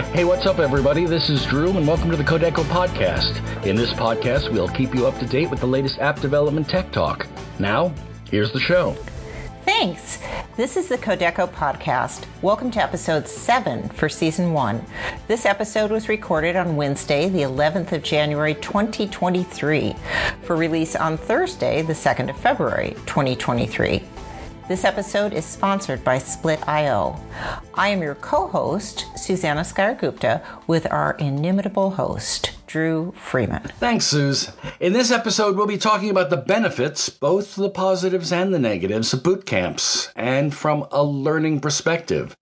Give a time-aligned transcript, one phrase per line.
[0.00, 1.04] Hey, what's up, everybody?
[1.04, 3.36] This is Dru, and welcome to the Kodeco Podcast.
[3.64, 6.90] In this podcast, we'll keep you up to date with the latest app development tech
[6.90, 7.28] talk.
[7.60, 7.94] Now,
[8.30, 8.96] here's the show.
[9.64, 10.18] Thanks.
[10.56, 12.24] This is the Kodeco Podcast.
[12.42, 14.84] Welcome to episode 7 for season 1.
[15.28, 19.94] This episode was recorded on Wednesday, the 11th of January 2023,
[20.42, 24.02] for release on Thursday, the 2nd of February 2023.
[24.70, 27.20] This episode is sponsored by Split.io.
[27.74, 33.64] I am your co host, Susannah Skyer with our inimitable host, Dru Freeman.
[33.80, 34.52] Thanks, Suze.
[34.78, 39.12] In this episode, we'll be talking about the benefits, both the positives and the negatives,
[39.12, 42.36] of boot camps, and from a learning perspective.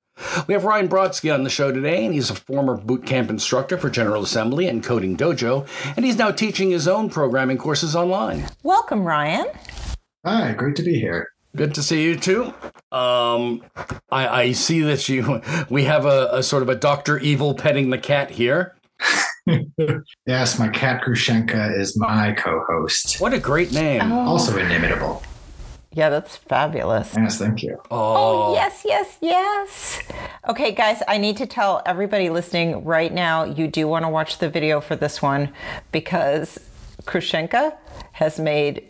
[0.46, 3.78] We have Ryan Brodsky on the show today, and he's a former boot camp instructor
[3.78, 8.50] for General Assembly and Coding Dojo, and he's now teaching his own programming courses online.
[8.62, 9.46] Welcome, Ryan.
[10.26, 11.30] Hi, great to be here.
[11.56, 12.54] Good to see you too.
[12.92, 13.64] Um,
[14.10, 15.42] I, I see that you.
[15.70, 18.76] We have a, a sort of a Doctor Evil petting the cat here.
[20.26, 23.20] yes, my cat Grushenka is my co-host.
[23.20, 24.12] What a great name!
[24.12, 24.28] Oh.
[24.28, 25.22] Also inimitable.
[25.92, 27.14] Yeah, that's fabulous.
[27.16, 27.80] Yes, thank you.
[27.90, 28.50] Oh.
[28.50, 30.00] oh, yes, yes, yes.
[30.48, 34.38] Okay, guys, I need to tell everybody listening right now you do want to watch
[34.38, 35.52] the video for this one
[35.90, 36.58] because
[37.02, 37.74] Grushenka
[38.12, 38.87] has made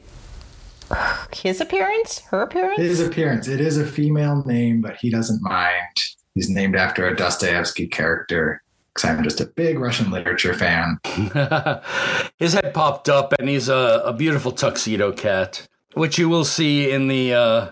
[1.35, 3.49] his appearance, her appearance, his appearance.
[3.49, 5.97] It is a female name, but he doesn't mind.
[6.35, 8.63] He's named after a Dostoevsky character.
[8.95, 10.99] Because I'm just a big Russian literature fan.
[12.39, 16.91] his head popped up, and he's a, a beautiful tuxedo cat which you will see
[16.91, 17.69] in the uh,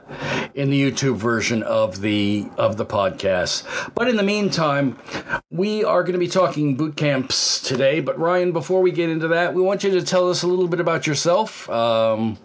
[0.55, 3.65] in the YouTube version of the of the podcast.
[3.95, 4.99] But in the meantime,
[5.51, 8.01] we are going to be talking boot camps today.
[8.01, 10.69] But Ryan, before we get into that, we want you to tell us a little
[10.69, 11.69] bit about yourself.
[11.69, 12.39] Um,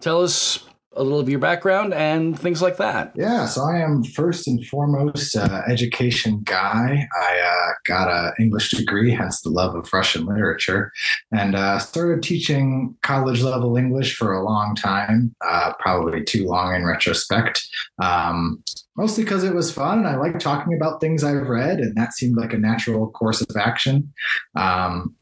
[0.00, 3.12] tell us a little of your background and things like that.
[3.14, 7.06] Yeah, so I am first and foremost uh, education guy.
[7.20, 10.92] I uh, got an English degree, hence the love of Russian literature,
[11.32, 16.74] and uh, started teaching college level English for a long time, uh, probably too long
[16.74, 17.64] in retrospect.
[18.02, 18.62] Um,
[18.96, 22.14] mostly because it was fun and I like talking about things I've read, and that
[22.14, 24.12] seemed like a natural course of action.
[24.56, 25.14] Um,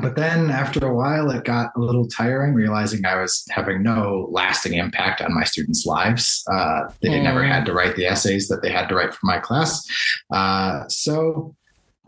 [0.00, 4.28] but then after a while, it got a little tiring, realizing I was having no
[4.30, 6.44] lasting impact on my students' lives.
[6.50, 7.22] Uh, they mm.
[7.22, 9.86] never had to write the essays that they had to write for my class.
[10.32, 11.54] Uh, so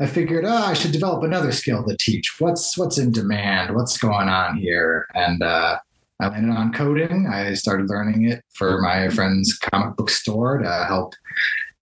[0.01, 2.35] I figured, oh, I should develop another skill to teach.
[2.39, 3.75] What's what's in demand?
[3.75, 5.07] What's going on here?
[5.15, 5.79] And uh,
[6.21, 7.29] I landed on coding.
[7.33, 11.15] I started learning it for my friend's comic book store to help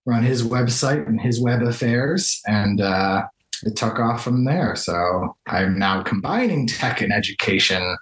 [0.07, 2.41] run his website and his web affairs.
[2.47, 3.27] And uh,
[3.63, 4.77] it took off from there.
[4.77, 7.97] So I'm now combining tech and education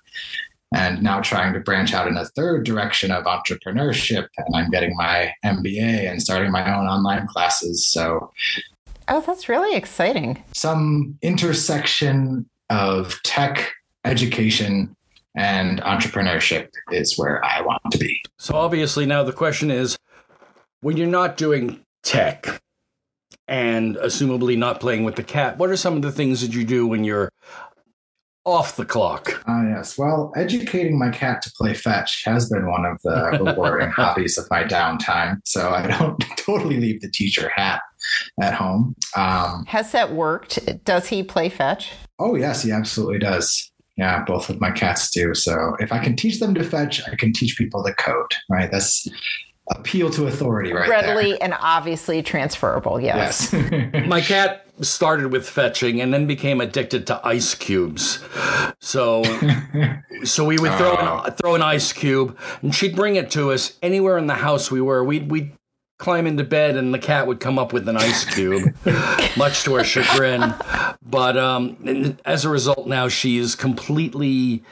[0.75, 4.29] and now trying to branch out in a third direction of entrepreneurship.
[4.37, 7.87] And I'm getting my MBA and starting my own online classes.
[7.87, 8.31] So,
[9.09, 10.43] oh, that's really exciting.
[10.53, 13.73] Some intersection of tech,
[14.05, 14.95] education,
[15.35, 18.21] and entrepreneurship is where I want to be.
[18.39, 19.97] So, obviously, now the question is
[20.81, 22.61] when you're not doing tech,
[23.49, 25.59] and assumably not playing with the cat.
[25.59, 27.31] What are some of the things that you do when you're
[28.45, 29.43] off the clock?
[29.47, 29.99] Ah, uh, yes.
[29.99, 34.47] Well, educating my cat to play fetch has been one of the rewarding hobbies of
[34.51, 35.41] my downtime.
[35.45, 37.81] So I don't totally leave the teacher hat
[38.41, 38.95] at home.
[39.17, 40.85] Um, has that worked?
[40.85, 41.93] Does he play fetch?
[42.19, 43.71] Oh, yes, he absolutely does.
[43.97, 45.35] Yeah, both of my cats do.
[45.35, 48.71] So if I can teach them to fetch, I can teach people to code, right?
[48.71, 49.09] That's
[49.71, 51.39] appeal to authority right readily there.
[51.43, 53.93] and obviously transferable yes, yes.
[54.07, 58.25] my cat started with fetching and then became addicted to ice cubes
[58.81, 59.23] so
[60.25, 61.23] so we would throw oh.
[61.25, 64.71] an, throw an ice cube and she'd bring it to us anywhere in the house
[64.71, 65.53] we were we'd we'd
[65.99, 68.73] climb into bed and the cat would come up with an ice cube
[69.37, 70.55] much to her chagrin
[71.03, 74.63] but um, as a result now she's completely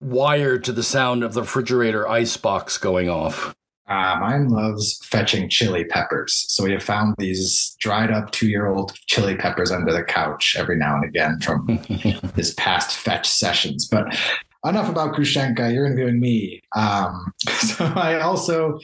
[0.00, 3.54] wired to the sound of the refrigerator ice box going off
[3.88, 6.46] uh, mine loves fetching chili peppers.
[6.48, 10.56] So we have found these dried up two year old chili peppers under the couch
[10.58, 11.66] every now and again from
[12.36, 13.88] his past fetch sessions.
[13.88, 14.16] But
[14.64, 15.72] enough about Grushenka.
[15.72, 16.62] You're interviewing me.
[16.76, 18.78] Um, so I also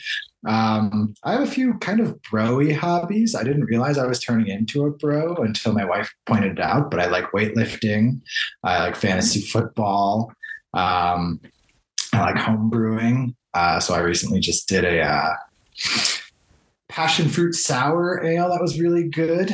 [0.47, 3.35] um, I have a few kind of broy hobbies.
[3.35, 6.91] I didn't realize I was turning into a bro until my wife pointed it out.
[6.91, 8.21] But I like weightlifting.
[8.63, 10.33] I like fantasy football.
[10.75, 11.41] Um,
[12.13, 13.35] I like home brewing.
[13.59, 15.35] Uh, so I recently just did a uh,
[16.89, 19.51] passion fruit sour ale that was really good.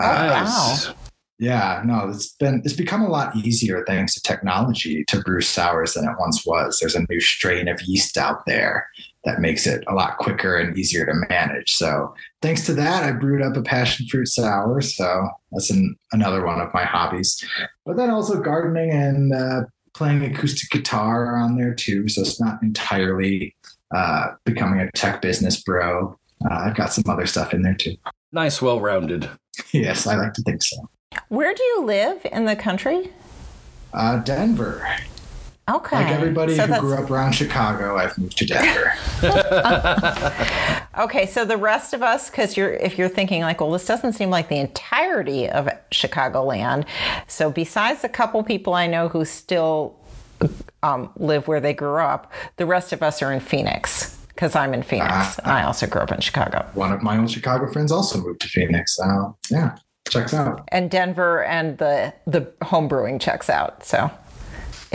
[0.00, 0.94] Oh, uh, wow.
[1.38, 5.94] Yeah, no, it's been it's become a lot easier thanks to technology to brew sours
[5.94, 6.78] than it once was.
[6.80, 8.88] There's a new strain of yeast out there
[9.24, 11.74] that makes it a lot quicker and easier to manage.
[11.74, 14.80] So thanks to that, I brewed up a passion fruit sour.
[14.80, 17.42] So that's an, another one of my hobbies.
[17.86, 19.62] But then also gardening and uh,
[19.94, 22.08] playing acoustic guitar on there too.
[22.08, 23.56] So it's not entirely
[23.94, 26.18] uh, becoming a tech business bro.
[26.44, 27.96] Uh, I've got some other stuff in there too.
[28.32, 29.30] Nice, well rounded.
[29.72, 30.88] yes, I like to think so.
[31.28, 33.10] Where do you live in the country?
[33.92, 34.86] Uh, Denver.
[35.68, 35.96] Okay.
[35.96, 38.92] Like everybody So who grew up around Chicago, I've moved to Denver.
[40.96, 44.12] Okay, so the rest of us, because you're if you're thinking like, well, this doesn't
[44.12, 46.86] seem like the entirety of Chicagoland.
[47.26, 49.96] So besides a couple people I know who still
[50.84, 54.72] um, live where they grew up, the rest of us are in Phoenix because I'm
[54.72, 55.34] in Phoenix Ah.
[55.42, 56.64] and I also grew up in Chicago.
[56.74, 58.94] One of my old Chicago friends also moved to Phoenix.
[58.96, 59.76] So yeah,
[60.08, 60.62] checks out.
[60.68, 63.82] And Denver and the the home brewing checks out.
[63.84, 64.12] So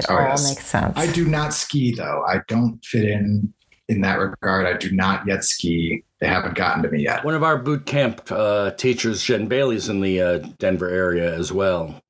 [0.06, 0.50] it Oh, all yes.
[0.50, 0.94] makes sense.
[0.98, 2.24] I do not ski though.
[2.28, 3.54] I don't fit in
[3.88, 4.66] in that regard.
[4.68, 6.04] I do not yet ski.
[6.20, 7.24] They haven't gotten to me yet.
[7.24, 11.52] One of our boot camp uh, teachers, Jen Bailey's in the uh, Denver area as
[11.52, 12.02] well.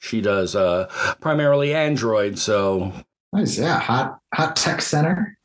[0.00, 0.86] She does uh,
[1.20, 2.92] primarily Android, so
[3.32, 3.78] Nice, yeah.
[3.78, 5.36] Hot hot tech center.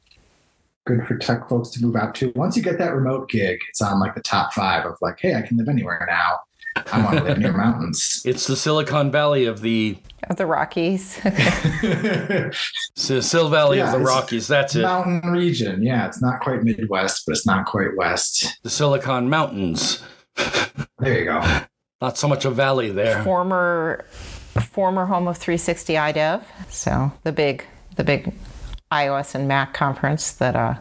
[0.86, 2.32] Good for tech folks to move out to.
[2.36, 5.36] Once you get that remote gig, it's on like the top five of like, hey,
[5.36, 6.40] I can live anywhere now.
[6.76, 8.22] I want to live near mountains.
[8.26, 9.98] it's the Silicon Valley of the
[10.30, 11.20] of the Rockies.
[12.96, 14.48] Sil Sil Valley of the Rockies.
[14.48, 14.84] That's it.
[14.84, 15.82] Mountain region.
[15.82, 18.60] Yeah, it's not quite Midwest, but it's not quite West.
[18.64, 20.04] The Silicon Mountains.
[21.00, 21.42] There you go.
[22.02, 23.24] Not so much a valley there.
[23.24, 24.06] former
[24.72, 26.44] former home of 360 iDev.
[26.70, 27.66] So the big
[27.96, 28.34] the big
[28.92, 30.76] iOS and Mac conference that uh,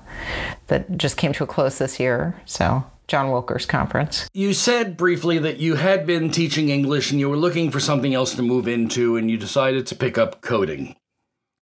[0.69, 2.41] that just came to a close this year.
[2.45, 4.29] So John Wilker's conference.
[4.33, 8.15] You said briefly that you had been teaching English and you were looking for something
[8.15, 10.95] else to move into, and you decided to pick up coding.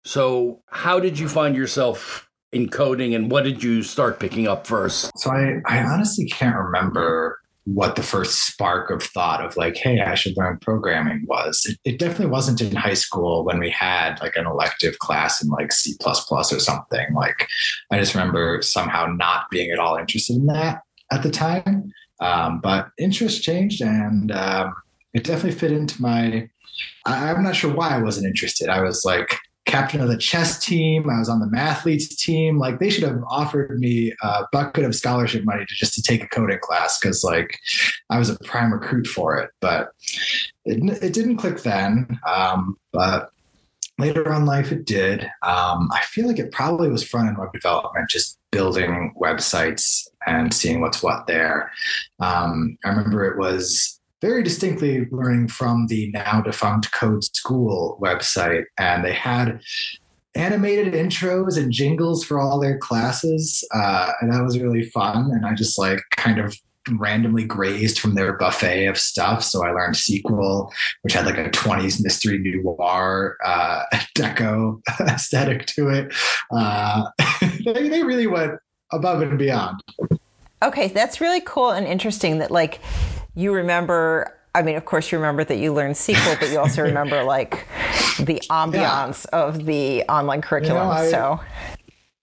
[0.06, 4.68] So, how did you find yourself in coding, and what did you start picking up
[4.68, 5.12] first?
[5.18, 10.02] So I, I honestly can't remember what the first spark of thought of like, hey,
[10.02, 11.66] I should learn programming was.
[11.70, 15.50] It, it definitely wasn't in high school when we had like an elective class in
[15.50, 17.14] like C or something.
[17.14, 17.48] Like,
[17.92, 20.82] I just remember somehow not being at all interested in that
[21.12, 21.92] at the time.
[22.20, 24.74] Um, but interest changed, and um,
[25.14, 26.50] it definitely fit into my.
[27.06, 28.70] I, I'm not sure why I wasn't interested.
[28.70, 29.36] I was like
[29.66, 31.10] captain of the chess team.
[31.10, 32.60] I was on the mathletes team.
[32.60, 36.24] Like they should have offered me a bucket of scholarship money to just to take
[36.24, 37.58] a coding class because like
[38.10, 39.50] I was a prime recruit for it.
[39.60, 39.90] But
[40.66, 42.20] it, it didn't click then.
[42.28, 43.32] Um, but
[43.98, 45.24] later on life, it did.
[45.42, 50.54] Um, I feel like it probably was front end web development, just building websites and
[50.54, 51.72] seeing what's what there.
[52.20, 58.66] Um, I remember it was very distinctly learning from the now defunct Code School website,
[58.78, 59.62] and they had
[60.36, 65.32] animated intros and jingles for all their classes, uh, and that was really fun.
[65.32, 66.56] And I just like kind of
[66.90, 69.44] randomly grazed from their buffet of stuff.
[69.44, 70.72] So I learned SQL,
[71.02, 73.84] which had like a 20s mystery noir uh,
[74.18, 76.14] deco aesthetic to it.
[76.52, 77.04] Uh,
[77.66, 78.54] they, they really went
[78.92, 79.82] above and beyond.
[80.64, 82.80] Okay, that's really cool and interesting that like
[83.36, 86.82] you remember I mean, of course, you remember that you learned SQL, but you also
[86.92, 87.66] remember like
[88.20, 90.90] the ambiance of the online curriculum.
[90.90, 91.40] I- so,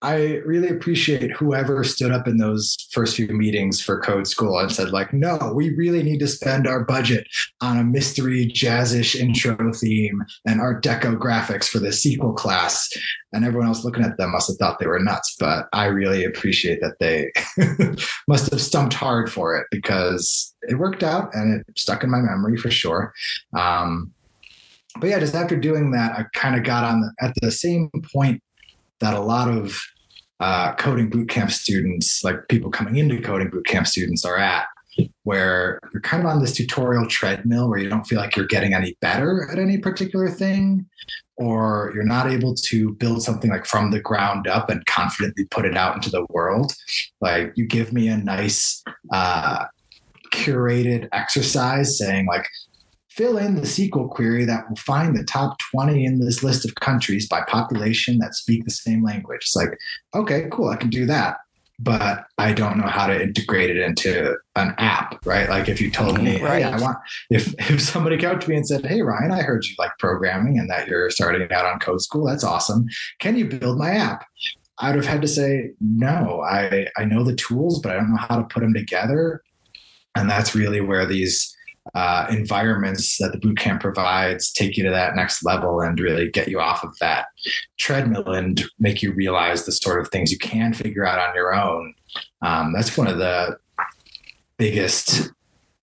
[0.01, 4.71] I really appreciate whoever stood up in those first few meetings for Code School and
[4.71, 7.27] said, like, no, we really need to spend our budget
[7.61, 12.89] on a mystery jazzish intro theme and Art Deco graphics for the SQL class.
[13.33, 15.35] And everyone else looking at them must have thought they were nuts.
[15.39, 17.33] But I really appreciate that they
[18.29, 22.21] must have stumped hard for it because it worked out and it stuck in my
[22.21, 23.13] memory for sure.
[23.57, 24.13] Um,
[25.01, 28.43] but yeah, just after doing that, I kind of got on at the same point
[29.01, 29.81] that a lot of
[30.41, 34.67] uh, coding bootcamp students, like people coming into coding bootcamp students, are at,
[35.23, 38.75] where you're kind of on this tutorial treadmill where you don't feel like you're getting
[38.75, 40.87] any better at any particular thing,
[41.37, 45.65] or you're not able to build something like from the ground up and confidently put
[45.65, 46.73] it out into the world.
[47.21, 49.67] Like you give me a nice uh,
[50.33, 52.47] curated exercise saying like
[53.19, 56.77] fill in the SQL query that will find the top 20 in this list of
[56.77, 59.41] countries by population that speak the same language.
[59.43, 59.77] It's like,
[60.15, 61.39] okay, cool, I can do that.
[61.81, 65.49] But I don't know how to integrate it into an app, right?
[65.49, 66.63] Like if you told me, Right.
[66.63, 66.97] hey, I want
[67.31, 69.93] if if somebody came up to me and said, Hey Ryan, I heard you like
[69.99, 72.25] programming and that you're starting out on code school.
[72.27, 72.87] That's awesome.
[73.21, 74.25] Can you build my app?
[74.81, 78.17] I'd have had to say, no, I, I know the tools, but I don't know
[78.29, 79.43] how to put them together.
[80.15, 81.53] And that's really where these
[81.95, 86.49] uh, environments that the bootcamp provides take you to that next level and really get
[86.49, 87.27] you off of that
[87.79, 91.55] treadmill and make you realize the sort of things you can figure out on your
[91.55, 91.95] own.
[92.43, 93.59] Um, that's one of the
[94.57, 95.31] biggest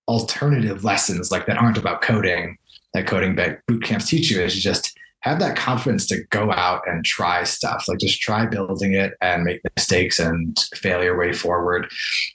[0.08, 2.58] alternative lessons like that aren't about coding
[2.94, 3.36] that coding
[3.68, 7.86] boot camps teach you is just have that confidence to go out and try stuff
[7.88, 11.92] like just try building it and make mistakes and fail your way forward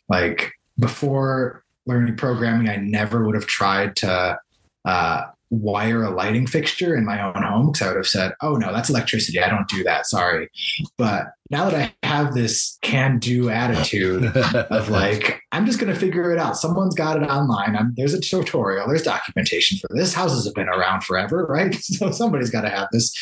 [0.09, 4.39] like before learning programming i never would have tried to
[4.85, 8.55] uh, wire a lighting fixture in my own home because I would have said, oh
[8.57, 9.43] no, that's electricity.
[9.43, 10.07] I don't do that.
[10.07, 10.49] Sorry.
[10.97, 15.99] But now that I have this can do attitude of like, I'm just going to
[15.99, 16.57] figure it out.
[16.57, 17.77] Someone's got it online.
[17.77, 20.15] I'm, there's a tutorial, there's documentation for this.
[20.15, 21.75] Houses have been around forever, right?
[21.75, 23.13] So somebody's got to have this.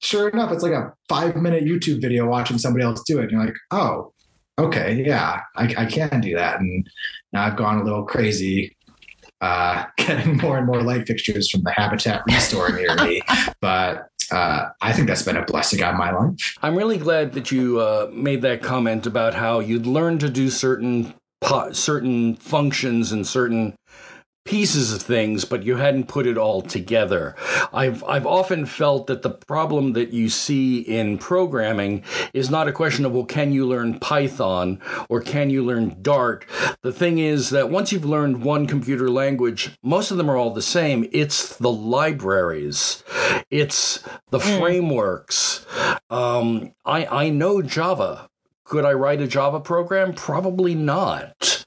[0.00, 3.22] Sure enough, it's like a five minute YouTube video watching somebody else do it.
[3.22, 4.12] And you're like, oh,
[4.58, 6.60] okay, yeah, I, I can do that.
[6.60, 6.88] And
[7.34, 8.74] now I've gone a little crazy
[9.40, 13.20] uh, getting more and more light fixtures from the Habitat ReStore near me.
[13.60, 16.34] But uh, I think that's been a blessing on my life.
[16.62, 20.50] I'm really glad that you uh, made that comment about how you'd learn to do
[20.50, 21.14] certain
[21.72, 23.74] certain functions and certain
[24.44, 27.34] pieces of things, but you hadn't put it all together.
[27.72, 32.72] I've I've often felt that the problem that you see in programming is not a
[32.72, 36.44] question of well, can you learn Python or can you learn Dart?
[36.82, 40.50] The thing is that once you've learned one computer language, most of them are all
[40.50, 41.08] the same.
[41.10, 43.02] It's the libraries,
[43.50, 44.58] it's the mm.
[44.58, 45.64] frameworks.
[46.10, 48.28] Um, I I know Java.
[48.64, 50.14] Could I write a Java program?
[50.14, 51.63] Probably not.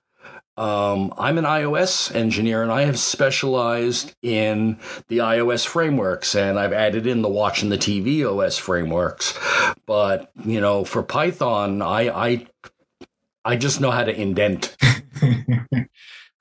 [0.58, 6.74] Um, I'm an iOS engineer and I have specialized in the iOS frameworks and I've
[6.74, 9.38] added in the watching the tvOS frameworks.
[9.86, 12.48] But, you know, for Python, I, I,
[13.46, 14.76] I just know how to indent.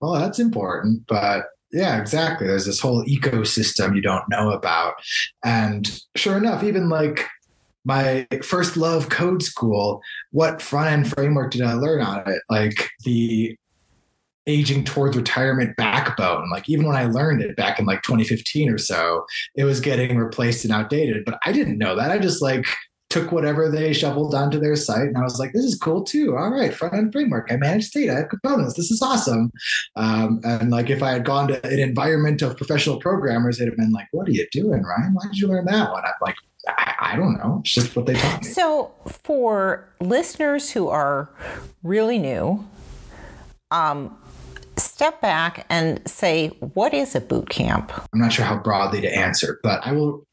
[0.00, 2.46] well, that's important, but yeah, exactly.
[2.46, 4.94] There's this whole ecosystem you don't know about.
[5.44, 7.26] And sure enough, even like
[7.84, 12.40] my first love code school, what front end framework did I learn on it?
[12.48, 13.56] Like the
[14.46, 16.48] aging towards retirement backbone.
[16.50, 20.16] Like even when I learned it back in like 2015 or so, it was getting
[20.16, 21.24] replaced and outdated.
[21.24, 22.10] But I didn't know that.
[22.10, 22.66] I just like
[23.08, 26.36] took whatever they shoveled onto their site and I was like, this is cool too.
[26.36, 27.48] All right, front end framework.
[27.50, 28.74] I manage data, I have components.
[28.74, 29.52] This is awesome.
[29.94, 33.76] Um, and like if I had gone to an environment of professional programmers, they'd have
[33.76, 35.14] been like, what are you doing, Ryan?
[35.14, 36.04] Why did you learn that one?
[36.04, 36.36] I'm like,
[36.68, 37.58] I, I don't know.
[37.60, 38.48] It's just what they taught me.
[38.48, 41.30] So for listeners who are
[41.82, 42.66] really new,
[43.70, 44.16] um,
[44.96, 47.92] step back and say, what is a boot camp?
[48.14, 50.26] I'm not sure how broadly to answer, but I will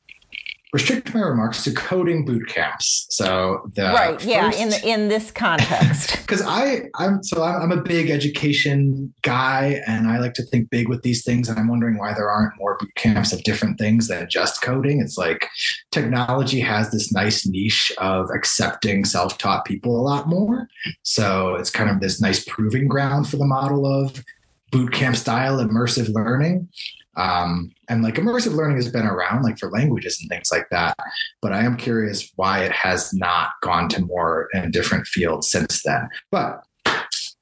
[0.71, 3.05] restrict my remarks to coding boot camps.
[3.09, 7.61] So the right, first, yeah, in the, in this context, because I I'm so I'm,
[7.61, 11.49] I'm, a big education guy, and I like to think big with these things.
[11.49, 15.01] And I'm wondering why there aren't more boot camps of different things than just coding.
[15.01, 15.45] It's like
[15.91, 20.69] technology has this nice niche of accepting self-taught people a lot more.
[21.01, 24.23] So it's kind of this nice proving ground for the model of
[24.73, 26.67] boot camp style immersive learning.
[27.15, 30.97] Um, and like immersive learning has been around like for languages and things like that.
[31.41, 35.83] But I am curious why it has not gone to more and different fields since
[35.83, 36.09] then.
[36.31, 36.63] But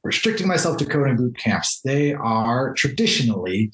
[0.03, 3.71] restricting myself to coding boot camps, they are traditionally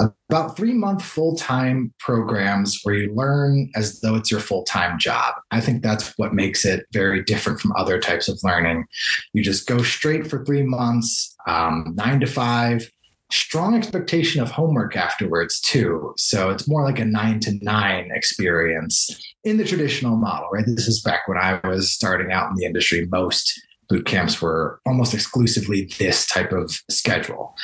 [0.00, 4.98] about three month full time programs where you learn as though it's your full time
[4.98, 5.34] job.
[5.52, 8.86] I think that's what makes it very different from other types of learning.
[9.32, 12.90] You just go straight for three months, um, nine to five
[13.30, 16.14] strong expectation of homework afterwards too.
[16.16, 19.10] So it's more like a nine to nine experience
[19.44, 20.64] in the traditional model right?
[20.66, 23.06] This is back when i was starting out in the industry.
[23.10, 27.54] Most boot camps were almost exclusively this type of schedule.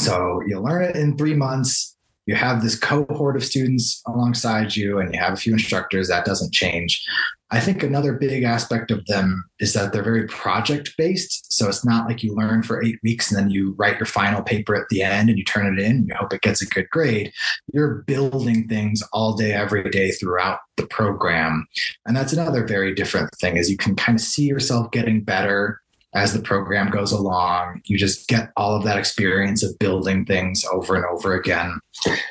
[0.00, 1.96] So you learn it in three months.
[2.26, 6.08] You have this cohort of students alongside you and you have a few instructors.
[6.08, 7.02] That doesn't change
[7.50, 11.52] I think another big aspect of them is that they're very project based.
[11.52, 14.42] So it's not like you learn for eight weeks and then you write your final
[14.42, 16.66] paper at the end and you turn it in and you hope it gets a
[16.66, 17.32] good grade.
[17.72, 21.68] You're building things all day, every day throughout the program.
[22.04, 25.80] And that's another very different thing is you can kind of see yourself getting better
[26.14, 27.82] as the program goes along.
[27.84, 31.78] You just get all of that experience of building things over and over again.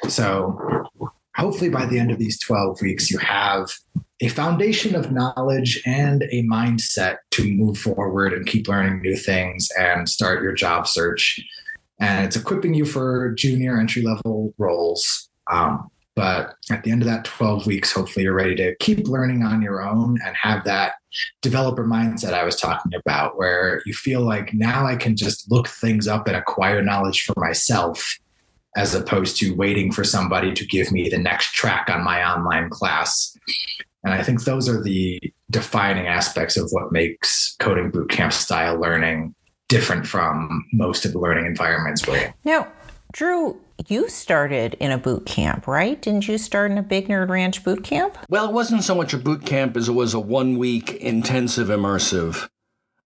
[0.09, 0.59] So
[1.35, 3.69] hopefully by the end of these 12 weeks, you have
[4.21, 9.69] a foundation of knowledge and a mindset to move forward and keep learning new things
[9.77, 11.39] and start your job search.
[11.99, 15.29] And it's equipping you for junior entry level roles.
[15.51, 19.43] Um, but at the end of that 12 weeks, hopefully you're ready to keep learning
[19.43, 20.93] on your own and have that
[21.41, 25.67] developer mindset I was talking about, where you feel like now I can just look
[25.67, 28.17] things up and acquire knowledge for myself
[28.77, 32.69] as opposed to waiting for somebody to give me the next track on my online
[32.69, 33.37] class.
[34.05, 35.19] And I think those are the
[35.49, 39.33] defining aspects of what makes coding bootcamp style learning
[39.67, 42.33] different from most of the learning environments we're in.
[42.43, 42.71] Now,
[43.11, 45.99] Dru, you started in a boot camp, right?
[45.99, 48.17] Didn't you start in a Big Nerd Ranch boot camp?
[48.29, 51.69] Well, it wasn't so much a boot camp as it was a one week intensive
[51.69, 52.47] immersive.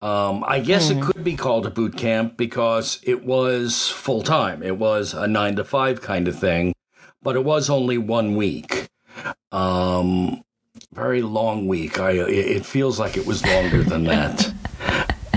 [0.02, 0.98] Um, I guess mm.
[0.98, 4.62] it could be called a boot camp because it was full time.
[4.62, 6.74] It was a nine to five kind of thing,
[7.22, 8.88] but it was only one week.
[9.52, 10.42] Um,
[10.92, 11.98] very long week.
[12.00, 14.52] I it feels like it was longer than that.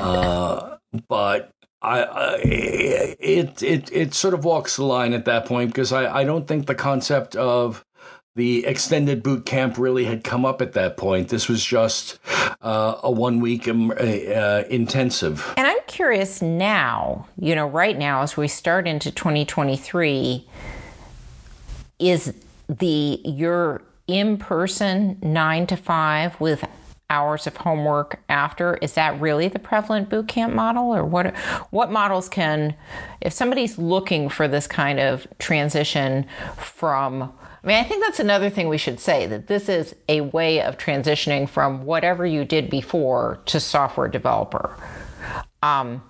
[0.02, 5.70] Uh, but I, I, it it it sort of walks the line at that point
[5.70, 7.86] because I, I don't think the concept of
[8.36, 11.30] the extended boot camp really had come up at that point.
[11.30, 12.20] This was just
[12.62, 15.54] uh, a one week um, uh, intensive.
[15.56, 20.48] And I'm curious now, you know, right now as we start into 2023,
[22.00, 22.34] is
[22.68, 26.66] the your in person nine to five with
[27.10, 31.36] hours of homework after is that really the prevalent boot camp model or what
[31.70, 32.76] what models can
[33.22, 36.26] if somebody's looking for this kind of transition
[36.58, 37.32] from
[37.64, 40.62] I mean, I think that's another thing we should say that this is a way
[40.62, 44.76] of transitioning from whatever you did before to software developer.
[45.62, 46.04] Um,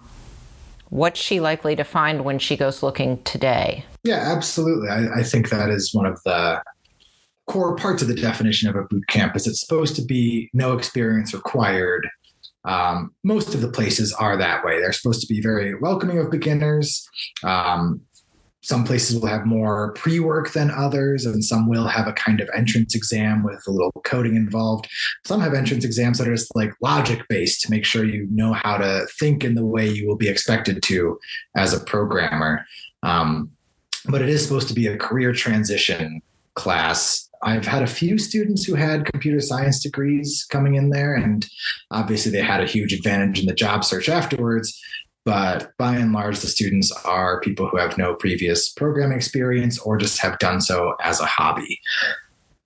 [0.89, 3.85] what's she likely to find when she goes looking today?
[4.03, 4.89] Yeah, absolutely.
[4.89, 6.59] I, I think that is one of the
[7.53, 10.73] core parts of the definition of a boot camp is it's supposed to be no
[10.73, 12.07] experience required.
[12.65, 14.79] Um, most of the places are that way.
[14.79, 17.07] They're supposed to be very welcoming of beginners.
[17.43, 18.01] Um,
[18.61, 22.49] some places will have more pre-work than others and some will have a kind of
[22.55, 24.87] entrance exam with a little coding involved
[25.25, 28.53] some have entrance exams that are just like logic based to make sure you know
[28.53, 31.19] how to think in the way you will be expected to
[31.57, 32.65] as a programmer
[33.03, 33.51] um,
[34.07, 36.21] but it is supposed to be a career transition
[36.55, 41.45] class I've had a few students who had computer science degrees coming in there, and
[41.91, 44.79] obviously they had a huge advantage in the job search afterwards.
[45.25, 49.97] But by and large, the students are people who have no previous programming experience or
[49.97, 51.79] just have done so as a hobby.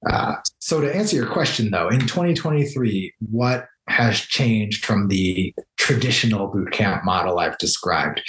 [0.10, 6.52] Uh, so, to answer your question, though, in 2023, what has changed from the traditional
[6.52, 8.22] bootcamp model I've described?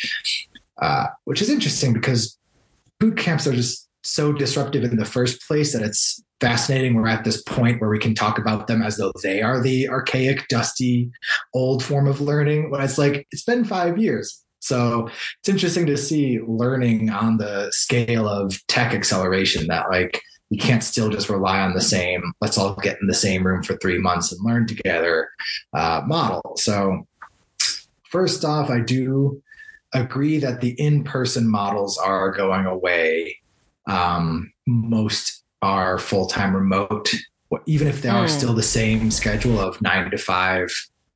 [0.80, 2.38] Uh, which is interesting because
[3.00, 6.94] boot camps are just so disruptive in the first place that it's fascinating.
[6.94, 9.88] We're at this point where we can talk about them as though they are the
[9.88, 11.10] archaic, dusty,
[11.54, 12.70] old form of learning.
[12.70, 14.42] When it's like, it's been five years.
[14.60, 15.08] So
[15.40, 20.82] it's interesting to see learning on the scale of tech acceleration that, like, you can't
[20.82, 23.98] still just rely on the same, let's all get in the same room for three
[23.98, 25.28] months and learn together
[25.74, 26.56] uh, model.
[26.56, 27.06] So,
[28.04, 29.42] first off, I do
[29.92, 33.38] agree that the in person models are going away.
[33.88, 37.12] Um, most are full time remote,
[37.66, 38.30] even if they are mm.
[38.30, 40.68] still the same schedule of nine to five,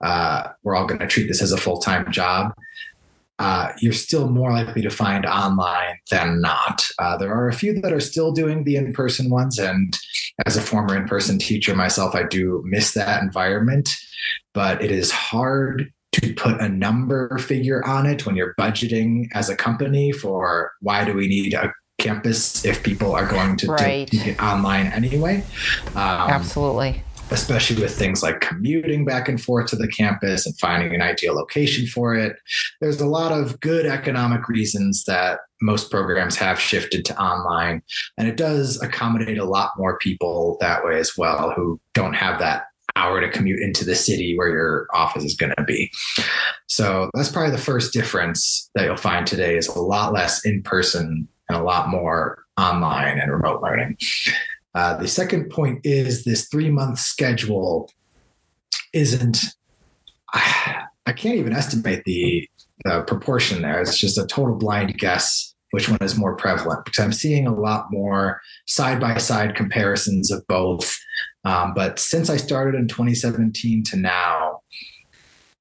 [0.03, 2.53] uh, we're all going to treat this as a full time job.
[3.39, 6.83] Uh, you're still more likely to find online than not.
[6.99, 9.59] Uh, there are a few that are still doing the in person ones.
[9.59, 9.99] And
[10.47, 13.91] as a former in person teacher myself, I do miss that environment.
[14.53, 19.49] But it is hard to put a number figure on it when you're budgeting as
[19.49, 24.09] a company for why do we need a campus if people are going to right.
[24.09, 25.45] take it online anyway.
[25.95, 27.03] Um, Absolutely.
[27.31, 31.35] Especially with things like commuting back and forth to the campus and finding an ideal
[31.35, 32.37] location for it.
[32.81, 37.83] There's a lot of good economic reasons that most programs have shifted to online.
[38.19, 42.39] And it does accommodate a lot more people that way as well who don't have
[42.41, 42.65] that
[42.97, 45.91] hour to commute into the city where your office is going to be.
[46.69, 50.63] So that's probably the first difference that you'll find today is a lot less in
[50.63, 53.97] person and a lot more online and remote learning.
[54.75, 57.91] Uh, the second point is this three month schedule
[58.93, 59.39] isn't,
[60.35, 62.49] I, can't even estimate the,
[62.85, 63.81] the proportion there.
[63.81, 67.55] It's just a total blind guess which one is more prevalent because I'm seeing a
[67.55, 70.95] lot more side by side comparisons of both.
[71.45, 74.61] Um, but since I started in 2017 to now,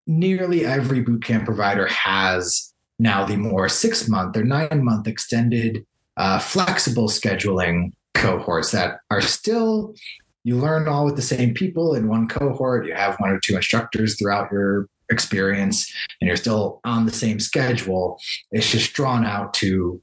[0.05, 2.70] nearly every bootcamp provider has
[3.01, 5.83] now the more six month or nine month extended
[6.17, 9.95] uh, flexible scheduling cohorts that are still
[10.43, 12.87] you learn all with the same people in one cohort.
[12.87, 17.39] You have one or two instructors throughout your experience and you're still on the same
[17.39, 18.19] schedule.
[18.51, 20.01] It's just drawn out to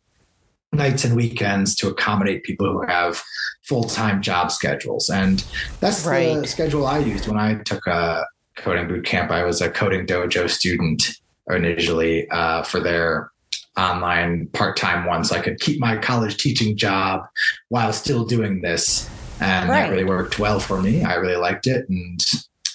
[0.73, 3.23] nights and weekends to accommodate people who have
[3.65, 5.09] full-time job schedules.
[5.09, 5.45] And
[5.81, 6.41] that's right.
[6.41, 8.25] the schedule i used when i took a
[8.57, 9.31] coding boot camp.
[9.31, 11.19] I was a coding dojo student
[11.51, 13.31] initially uh, for their
[13.77, 17.27] online part-time one so I could keep my college teaching job
[17.69, 19.09] while still doing this.
[19.41, 19.83] And right.
[19.83, 21.05] that really worked well for me.
[21.05, 21.89] I really liked it.
[21.89, 22.21] And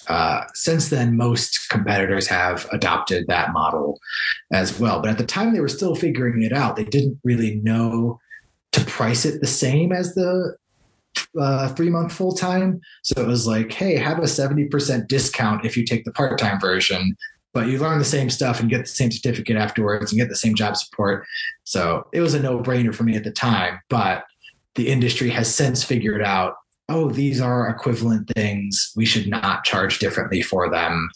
[0.08, 4.00] uh, since then, most competitors have adopted that model
[4.52, 5.02] as well.
[5.02, 6.76] But at the time, they were still figuring it out.
[6.76, 8.20] They didn't really know
[8.72, 10.56] to price it the same as the
[11.40, 12.82] uh, three month full time.
[13.04, 16.60] So it was like, hey, have a 70% discount if you take the part time
[16.60, 17.16] version,
[17.54, 20.36] but you learn the same stuff and get the same certificate afterwards and get the
[20.36, 21.26] same job support.
[21.64, 23.80] So it was a no brainer for me at the time.
[23.90, 24.26] But
[24.76, 26.56] the industry has since figured out
[26.90, 28.92] oh, these are equivalent things.
[28.96, 31.10] We should not charge differently for them.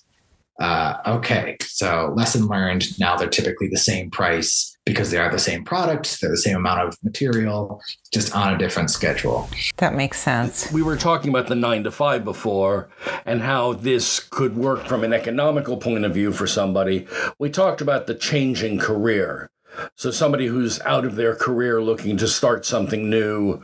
[0.59, 2.97] Uh, okay, so lesson learned.
[2.99, 6.55] Now they're typically the same price because they are the same product, they're the same
[6.55, 9.49] amount of material, just on a different schedule.
[9.77, 10.71] That makes sense.
[10.71, 12.89] We were talking about the nine to five before
[13.25, 17.05] and how this could work from an economical point of view for somebody.
[17.37, 19.51] We talked about the changing career.
[19.95, 23.61] So, somebody who's out of their career looking to start something new,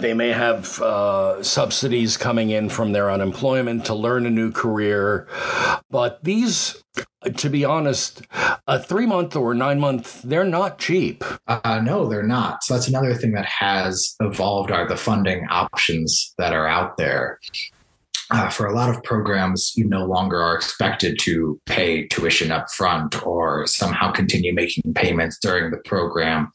[0.00, 5.28] they may have uh, subsidies coming in from their unemployment to learn a new career.
[5.90, 6.82] But these,
[7.36, 8.22] to be honest,
[8.66, 11.24] a three month or nine month, they're not cheap.
[11.46, 12.64] Uh, no, they're not.
[12.64, 17.38] So that's another thing that has evolved are the funding options that are out there.
[18.32, 22.70] Uh, for a lot of programs, you no longer are expected to pay tuition up
[22.70, 26.50] front or somehow continue making payments during the program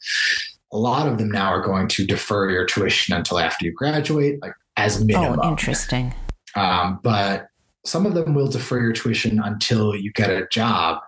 [0.72, 4.40] a lot of them now are going to defer your tuition until after you graduate,
[4.42, 5.40] like as minimum.
[5.42, 6.14] Oh, interesting.
[6.54, 7.48] Um, but
[7.84, 11.00] some of them will defer your tuition until you get a job.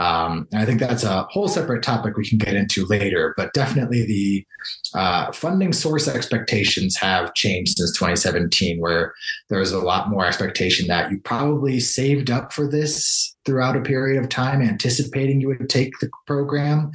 [0.00, 4.06] Um, I think that's a whole separate topic we can get into later, but definitely
[4.06, 4.46] the
[4.94, 9.12] uh, funding source expectations have changed since 2017, where
[9.50, 14.22] there's a lot more expectation that you probably saved up for this throughout a period
[14.22, 16.90] of time, anticipating you would take the program.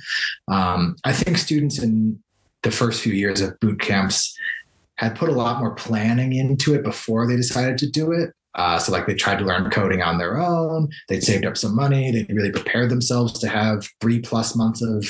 [0.48, 2.20] Um, I think students in
[2.64, 4.36] the first few years of boot camps
[4.96, 8.32] had put a lot more planning into it before they decided to do it.
[8.56, 10.90] Uh, so like they tried to learn coding on their own.
[11.10, 12.12] They'd saved up some money.
[12.12, 15.06] They really prepared themselves to have three plus months of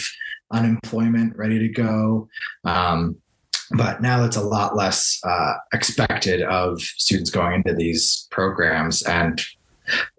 [0.52, 2.28] unemployment ready to go.
[2.64, 3.18] Um,
[3.72, 9.02] but now it's a lot less uh, expected of students going into these programs.
[9.04, 9.42] And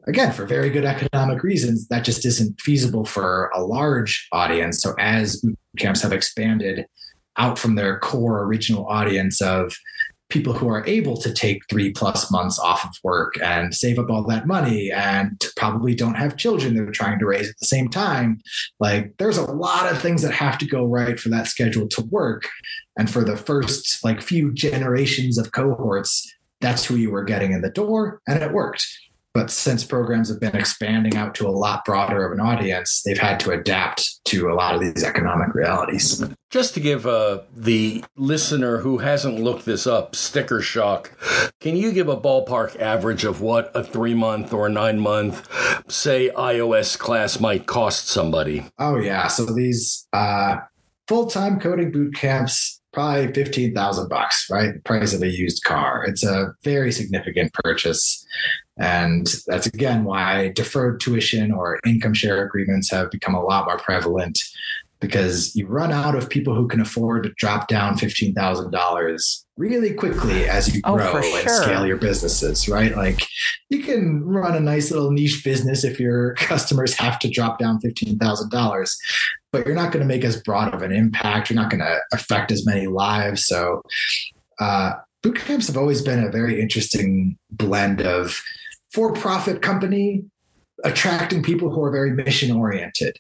[0.06, 4.82] again, for very good economic reasons, that just isn't feasible for a large audience.
[4.82, 6.86] So as boot camps have expanded
[7.36, 9.76] out from their core original audience of
[10.28, 14.10] people who are able to take three plus months off of work and save up
[14.10, 17.88] all that money and probably don't have children they're trying to raise at the same
[17.88, 18.40] time.
[18.80, 22.02] Like there's a lot of things that have to go right for that schedule to
[22.06, 22.48] work.
[22.98, 27.60] And for the first like few generations of cohorts, that's who you were getting in
[27.60, 28.84] the door and it worked.
[29.36, 33.18] But since programs have been expanding out to a lot broader of an audience, they've
[33.18, 36.24] had to adapt to a lot of these economic realities.
[36.48, 41.12] Just to give uh, the listener who hasn't looked this up sticker shock,
[41.60, 45.46] can you give a ballpark average of what a three month or nine month,
[45.86, 48.64] say, iOS class might cost somebody?
[48.78, 49.26] Oh, yeah.
[49.26, 50.60] So these uh,
[51.08, 54.72] full time coding boot camps probably 15,000 bucks, right?
[54.72, 56.06] The price of a used car.
[56.06, 58.26] It's a very significant purchase.
[58.78, 63.76] And that's again why deferred tuition or income share agreements have become a lot more
[63.76, 64.38] prevalent
[65.06, 70.48] because you run out of people who can afford to drop down $15,000 really quickly
[70.48, 71.62] as you oh, grow and sure.
[71.62, 72.96] scale your businesses, right?
[72.96, 73.20] Like
[73.70, 77.78] you can run a nice little niche business if your customers have to drop down
[77.80, 78.96] $15,000,
[79.52, 81.50] but you're not going to make as broad of an impact.
[81.50, 83.46] You're not going to affect as many lives.
[83.46, 83.82] So,
[84.58, 84.92] uh,
[85.22, 88.40] boot camps have always been a very interesting blend of
[88.92, 90.24] for profit company
[90.84, 93.18] attracting people who are very mission oriented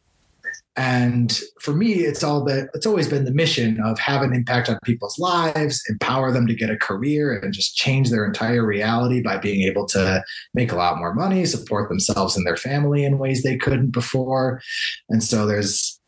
[0.76, 4.68] and for me, it's all that it's always been the mission of have an impact
[4.68, 9.22] on people's lives, empower them to get a career and just change their entire reality
[9.22, 13.18] by being able to make a lot more money, support themselves and their family in
[13.18, 14.60] ways they couldn't before.
[15.08, 15.98] And so there's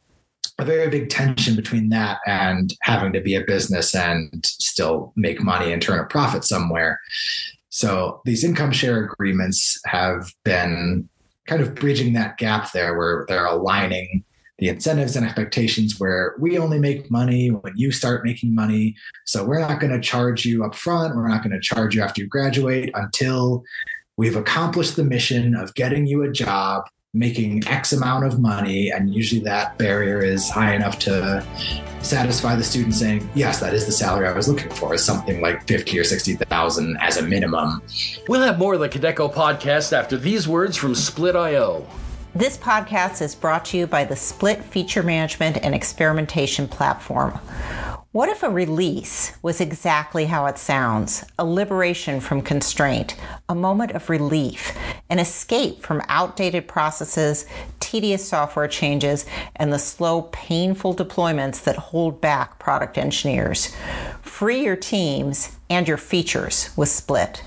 [0.58, 5.40] a very big tension between that and having to be a business and still make
[5.42, 7.00] money and turn a profit somewhere.
[7.70, 11.08] So these income share agreements have been
[11.46, 14.24] kind of bridging that gap there where they're aligning
[14.58, 18.96] the incentives and expectations where we only make money when you start making money.
[19.24, 21.14] So we're not going to charge you up front.
[21.14, 23.64] We're not going to charge you after you graduate until
[24.16, 28.90] we've accomplished the mission of getting you a job, making X amount of money.
[28.90, 31.46] And usually that barrier is high enough to
[32.02, 35.40] satisfy the student saying, yes, that is the salary I was looking for, is something
[35.40, 37.80] like 50 or 60,000 as a minimum.
[38.28, 41.86] We'll have more of the Kodeco podcast after these words from Split.io.
[42.34, 47.32] This podcast is brought to you by the Split Feature Management and Experimentation Platform.
[48.12, 51.24] What if a release was exactly how it sounds?
[51.38, 53.16] A liberation from constraint,
[53.48, 54.76] a moment of relief,
[55.08, 57.46] an escape from outdated processes,
[57.80, 59.24] tedious software changes,
[59.56, 63.74] and the slow, painful deployments that hold back product engineers.
[64.20, 67.42] Free your teams and your features with Split.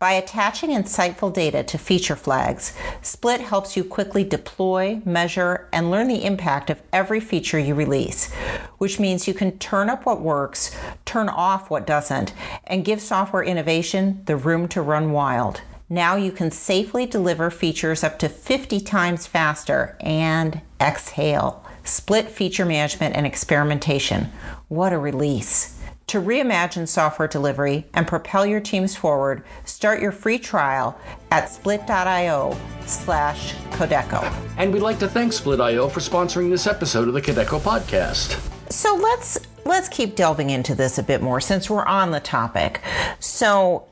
[0.00, 6.08] By attaching insightful data to feature flags, Split helps you quickly deploy, measure, and learn
[6.08, 8.32] the impact of every feature you release,
[8.78, 12.32] which means you can turn up what works, turn off what doesn't,
[12.64, 15.60] and give software innovation the room to run wild.
[15.90, 21.62] Now you can safely deliver features up to 50 times faster and exhale.
[21.84, 24.32] Split feature management and experimentation.
[24.68, 25.78] What a release!
[26.10, 30.98] To reimagine software delivery and propel your teams forward, start your free trial
[31.30, 34.20] at split.io slash Kodeco.
[34.56, 38.40] And we'd like to thank Split.io for sponsoring this episode of the Kodeco podcast.
[38.72, 42.80] So let's let's keep delving into this a bit more since we're on the topic.
[43.20, 43.86] So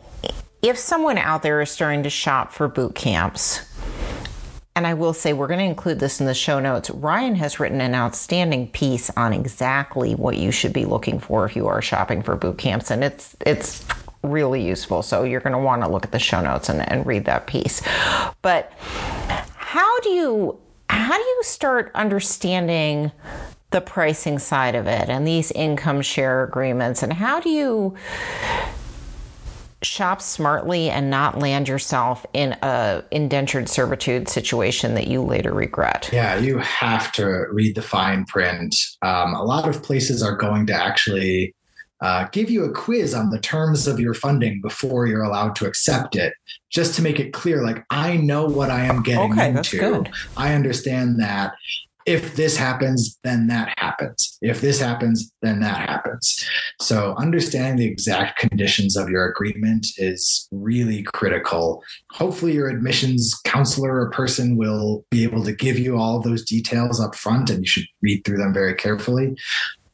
[0.60, 3.60] if someone out there is starting to shop for boot camps,
[4.78, 6.88] and I will say we're going to include this in the show notes.
[6.88, 11.56] Ryan has written an outstanding piece on exactly what you should be looking for if
[11.56, 13.84] you are shopping for boot camps, and it's it's
[14.22, 15.02] really useful.
[15.02, 17.48] So you're going to want to look at the show notes and, and read that
[17.48, 17.82] piece.
[18.40, 23.10] But how do you how do you start understanding
[23.70, 27.96] the pricing side of it and these income share agreements and how do you
[29.82, 36.10] shop smartly and not land yourself in a indentured servitude situation that you later regret.
[36.12, 38.74] Yeah, you have to read the fine print.
[39.02, 41.54] Um, a lot of places are going to actually
[42.00, 45.66] uh, give you a quiz on the terms of your funding before you're allowed to
[45.66, 46.32] accept it,
[46.70, 47.62] just to make it clear.
[47.62, 49.54] Like I know what I am getting okay, into.
[49.56, 50.10] That's good.
[50.36, 51.54] I understand that
[52.08, 54.38] if this happens, then that happens.
[54.40, 56.42] If this happens, then that happens.
[56.80, 61.82] So, understanding the exact conditions of your agreement is really critical.
[62.12, 66.98] Hopefully, your admissions counselor or person will be able to give you all those details
[66.98, 69.36] up front, and you should read through them very carefully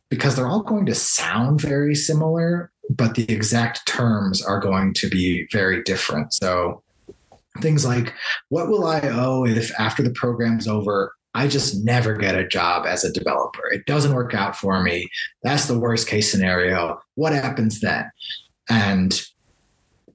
[0.09, 5.09] because they're all going to sound very similar, but the exact terms are going to
[5.09, 6.33] be very different.
[6.33, 6.85] So,
[7.61, 8.14] things like
[8.50, 12.87] what will I owe if after the program's over, I just never get a job
[12.87, 13.66] as a developer.
[13.73, 15.09] It doesn't work out for me.
[15.42, 17.01] That's the worst case scenario.
[17.16, 18.11] What happens then?
[18.68, 19.20] And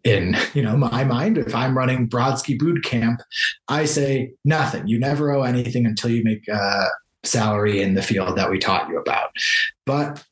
[0.06, 3.22] in you know my mind, if I'm running Brodsky Boot Camp,
[3.68, 4.88] I say nothing.
[4.88, 6.88] You never owe anything until you make a
[7.24, 9.32] salary in the field that we taught you about.
[9.86, 10.24] But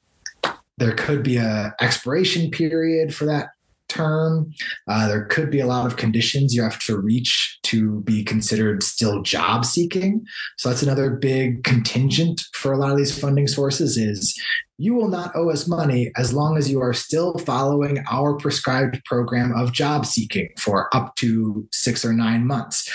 [0.78, 3.50] there could be a expiration period for that
[3.88, 4.52] term.
[4.88, 8.84] Uh, there could be a lot of conditions you have to reach to be considered
[8.84, 10.26] still job seeking.
[10.58, 14.40] So that's another big contingent for a lot of these funding sources is
[14.78, 19.04] you will not owe us money as long as you are still following our prescribed
[19.06, 22.92] program of job seeking for up to six or nine months.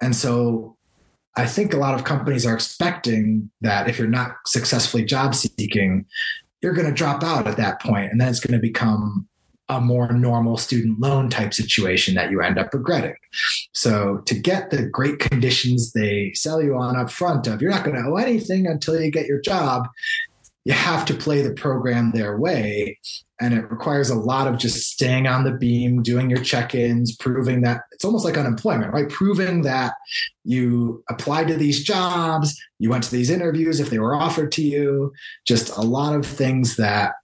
[0.00, 0.76] And so
[1.36, 6.06] I think a lot of companies are expecting that if you're not successfully job seeking,
[6.62, 9.28] you're going to drop out at that point, and then it's going to become
[9.68, 13.16] a more normal student loan type situation that you end up regretting.
[13.72, 17.84] So to get the great conditions they sell you on up front of you're not
[17.84, 19.88] going to owe anything until you get your job,
[20.64, 22.98] you have to play the program their way.
[23.40, 27.16] And it requires a lot of just staying on the beam, doing your check ins,
[27.16, 29.08] proving that it's almost like unemployment, right?
[29.08, 29.94] Proving that
[30.44, 34.62] you applied to these jobs, you went to these interviews if they were offered to
[34.62, 35.12] you,
[35.46, 37.14] just a lot of things that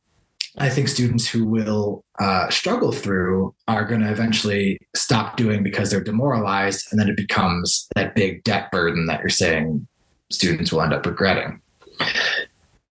[0.59, 5.91] I think students who will uh, struggle through are going to eventually stop doing because
[5.91, 9.87] they're demoralized, and then it becomes that big debt burden that you're saying
[10.31, 11.61] students will end up regretting.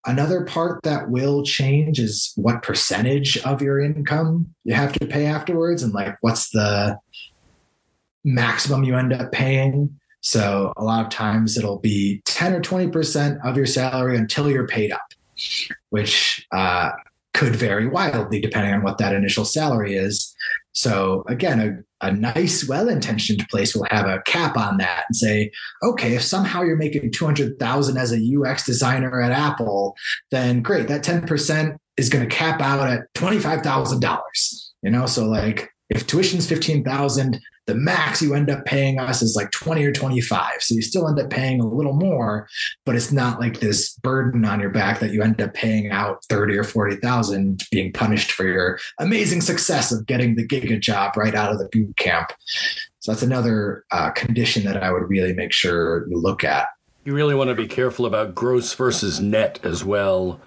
[0.05, 5.25] Another part that will change is what percentage of your income you have to pay
[5.25, 6.97] afterwards, and like what's the
[8.23, 9.99] maximum you end up paying.
[10.21, 14.67] So, a lot of times it'll be 10 or 20% of your salary until you're
[14.67, 15.13] paid up,
[15.89, 16.91] which uh,
[17.33, 20.35] could vary wildly depending on what that initial salary is.
[20.73, 25.51] So again, a, a nice, well-intentioned place will have a cap on that and say,
[25.83, 29.95] okay, if somehow you're making 200,000 as a UX designer at Apple,
[30.31, 34.19] then great, that 10% is going to cap out at $25,000.
[34.81, 39.35] You know, so like if tuition's 15,000, the max you end up paying us is
[39.35, 40.61] like 20 or 25.
[40.61, 42.47] So you still end up paying a little more,
[42.85, 46.23] but it's not like this burden on your back that you end up paying out
[46.29, 51.35] 30 or 40,000 being punished for your amazing success of getting the giga job right
[51.35, 52.31] out of the boot camp.
[53.01, 56.67] So that's another uh, condition that I would really make sure you look at
[57.03, 60.39] you really want to be careful about gross versus net as well.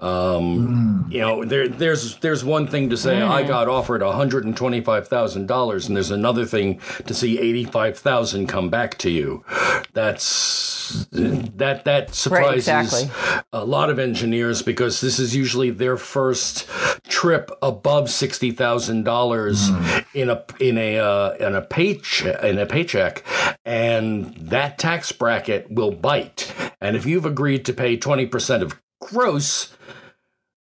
[0.00, 1.12] Um, mm.
[1.12, 3.28] You know, there, there's there's one thing to say mm.
[3.28, 7.14] I got offered one hundred and twenty five thousand dollars, and there's another thing to
[7.14, 9.44] see eighty five thousand come back to you.
[9.92, 10.73] That's
[11.12, 13.42] that that surprises right, exactly.
[13.52, 16.68] a lot of engineers because this is usually their first
[17.08, 19.04] trip above sixty thousand mm.
[19.04, 19.68] dollars
[20.14, 23.24] in a in a uh, in a paycheck in a paycheck,
[23.64, 26.52] and that tax bracket will bite.
[26.80, 29.74] And if you've agreed to pay 20% of gross,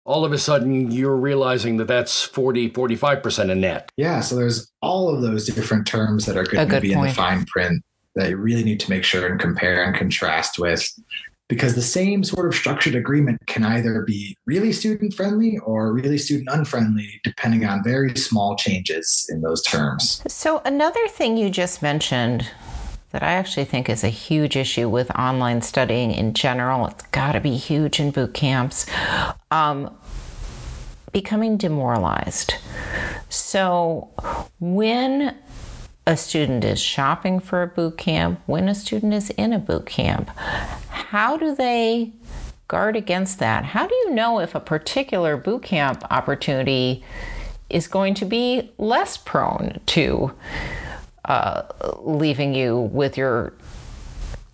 [0.04, 3.90] all of a sudden you're realizing that that's 40, 45% in net.
[3.96, 4.20] Yeah.
[4.20, 7.08] So there's all of those different terms that are going to be point.
[7.08, 7.82] in the fine print
[8.14, 10.86] that you really need to make sure and compare and contrast with
[11.48, 16.16] because the same sort of structured agreement can either be really student friendly or really
[16.16, 20.22] student unfriendly, depending on very small changes in those terms.
[20.28, 22.48] So, another thing you just mentioned
[23.10, 26.86] that I actually think is a huge issue with online studying in general.
[26.86, 28.86] It's got to be huge in boot camps.
[29.50, 29.94] Um,
[31.12, 32.54] becoming demoralized.
[33.28, 34.08] So,
[34.58, 35.36] when
[36.06, 39.86] a student is shopping for a boot camp, when a student is in a boot
[39.86, 40.28] camp,
[40.88, 42.12] how do they
[42.68, 43.64] guard against that?
[43.64, 47.04] How do you know if a particular boot camp opportunity
[47.70, 50.32] is going to be less prone to
[51.24, 51.62] uh,
[52.00, 53.54] leaving you with your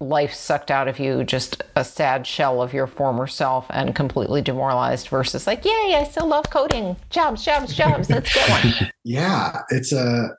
[0.00, 4.42] life sucked out of you, just a sad shell of your former self and completely
[4.42, 6.96] demoralized versus like, yay, I still love coding.
[7.10, 8.08] Jobs, jobs, jobs.
[8.10, 8.86] Let's go.
[9.04, 10.36] yeah, it's a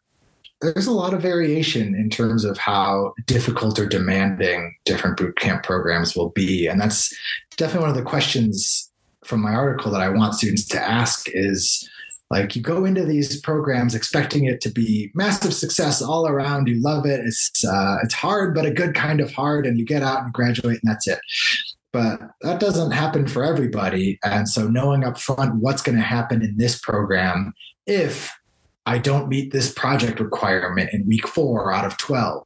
[0.61, 6.15] there's a lot of variation in terms of how difficult or demanding different bootcamp programs
[6.15, 6.67] will be.
[6.67, 7.15] And that's
[7.55, 8.91] definitely one of the questions
[9.23, 11.87] from my article that I want students to ask is
[12.29, 16.67] like you go into these programs expecting it to be massive success all around.
[16.67, 17.21] You love it.
[17.21, 19.65] It's uh, it's hard, but a good kind of hard.
[19.65, 21.19] And you get out and graduate, and that's it.
[21.91, 24.19] But that doesn't happen for everybody.
[24.23, 27.51] And so knowing up front what's going to happen in this program
[27.87, 28.31] if
[28.89, 32.43] I don't meet this project requirement in week four out of 12,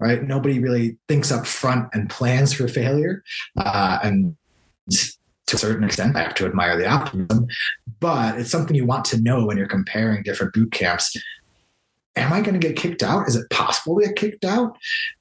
[0.00, 0.22] right?
[0.22, 3.22] Nobody really thinks up front and plans for failure.
[3.58, 4.34] Uh, and
[4.90, 7.48] to a certain extent, I have to admire the optimism,
[8.00, 11.14] but it's something you want to know when you're comparing different boot camps.
[12.16, 13.28] Am I going to get kicked out?
[13.28, 14.76] Is it possible to get kicked out?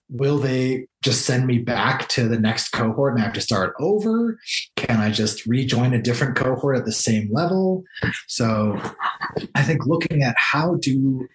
[0.10, 3.74] Will they just send me back to the next cohort and I have to start
[3.80, 4.38] over?
[4.76, 7.84] Can I just rejoin a different cohort at the same level?
[8.28, 8.80] So
[9.56, 11.28] I think looking at how do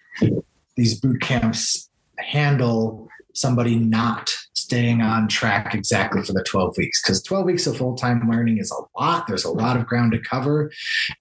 [0.77, 7.21] these boot camps handle somebody not staying on track exactly for the 12 weeks because
[7.23, 10.71] 12 weeks of full-time learning is a lot there's a lot of ground to cover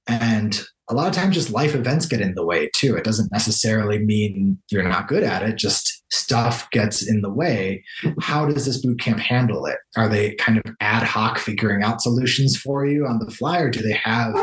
[0.07, 3.31] and a lot of times just life events get in the way too it doesn't
[3.33, 7.85] necessarily mean you're not good at it just stuff gets in the way
[8.21, 12.01] how does this boot camp handle it are they kind of ad hoc figuring out
[12.01, 14.35] solutions for you on the fly or do they have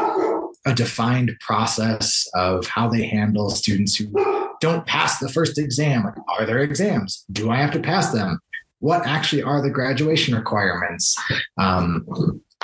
[0.65, 4.11] a defined process of how they handle students who
[4.59, 6.11] don't pass the first exam.
[6.27, 7.23] Are there exams?
[7.31, 8.39] Do I have to pass them?
[8.79, 11.15] What actually are the graduation requirements?
[11.57, 12.05] Um,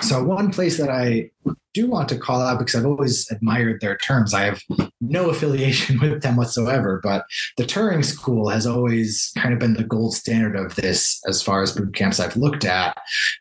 [0.02, 1.32] so, one place that I
[1.74, 4.34] do want to call out because I've always admired their terms.
[4.34, 4.62] I have
[5.00, 7.26] no affiliation with them whatsoever, but
[7.58, 11.62] the Turing School has always kind of been the gold standard of this as far
[11.62, 12.98] as boot camps I've looked at,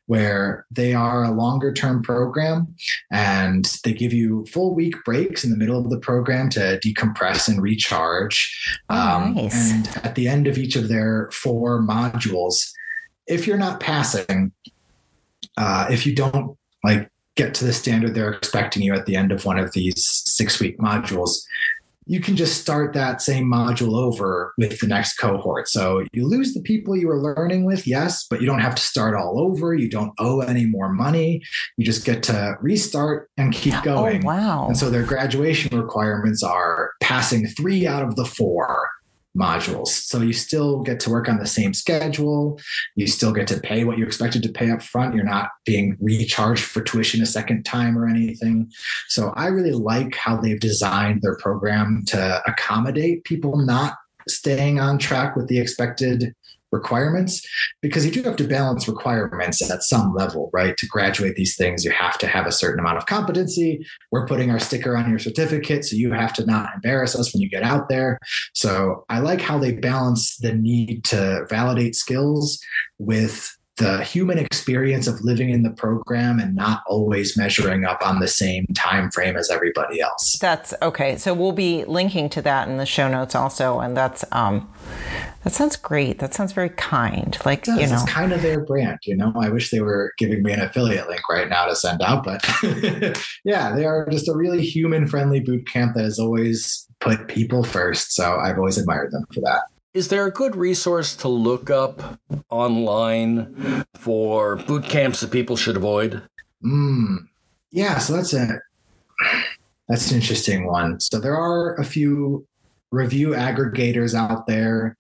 [0.07, 2.75] where they are a longer term program
[3.11, 7.49] and they give you full week breaks in the middle of the program to decompress
[7.49, 8.79] and recharge.
[8.89, 9.73] Oh, um, nice.
[9.73, 12.71] And at the end of each of their four modules,
[13.27, 14.53] if you're not passing,
[15.57, 19.33] uh, if you don't like get to the standard they're expecting you at the end
[19.33, 21.39] of one of these six week modules,
[22.07, 25.69] you can just start that same module over with the next cohort.
[25.69, 28.83] So you lose the people you were learning with, yes, but you don't have to
[28.83, 29.75] start all over.
[29.75, 31.41] You don't owe any more money.
[31.77, 34.25] You just get to restart and keep oh, going.
[34.25, 34.67] Oh, wow.
[34.67, 38.91] And so their graduation requirements are passing three out of the four
[39.39, 39.89] modules.
[39.89, 42.59] So you still get to work on the same schedule.
[42.97, 45.15] You still get to pay what you expected to pay up front.
[45.15, 48.71] You're not being recharged for tuition a second time or anything.
[49.09, 53.95] So I really like how they've designed their program to accommodate people not
[54.29, 56.35] staying on track with the expected
[56.73, 57.47] requirements
[57.81, 60.77] because you do have to balance requirements at some level, right?
[60.77, 63.85] To graduate these things, you have to have a certain amount of competency.
[64.11, 67.43] We're putting our sticker on your certificate, so you have to not embarrass us when
[67.43, 68.19] you get out there.
[68.55, 72.61] So I like how they balance the need to validate skills
[72.99, 78.21] with the human experience of living in the program and not always measuring up on
[78.21, 80.37] the same time frame as everybody else.
[80.39, 81.17] That's okay.
[81.17, 84.71] So we'll be linking to that in the show notes also, and that's um,
[85.45, 86.19] that sounds great.
[86.19, 87.39] That sounds very kind.
[87.47, 88.99] Like it you know, it's kind of their brand.
[89.05, 92.03] You know, I wish they were giving me an affiliate link right now to send
[92.03, 92.47] out, but
[93.45, 97.65] yeah, they are just a really human friendly boot camp that has always put people
[97.65, 98.13] first.
[98.13, 99.63] So I've always admired them for that.
[99.93, 105.77] Is there a good resource to look up online for boot camps that people should
[105.77, 106.23] avoid?
[106.65, 107.27] Mm,
[107.73, 108.61] yeah, so that's a
[109.89, 111.01] that's an interesting one.
[111.01, 112.47] So there are a few
[112.93, 114.97] review aggregators out there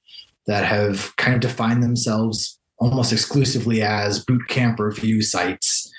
[0.46, 5.92] that have kind of defined themselves almost exclusively as boot camp review sites.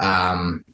[0.00, 0.66] Um,